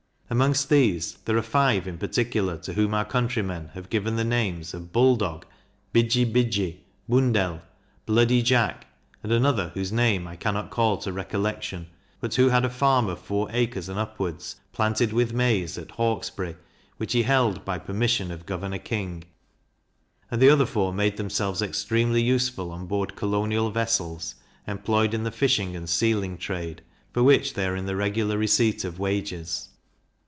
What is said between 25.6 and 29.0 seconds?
and sealing trade, for which they are in the regular receipt of